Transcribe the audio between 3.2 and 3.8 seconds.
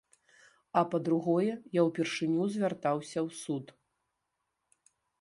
ў суд.